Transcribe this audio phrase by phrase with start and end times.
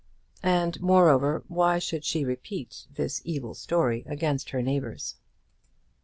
[0.41, 5.17] And, moreover, why should she repeat this evil story against her neighbours?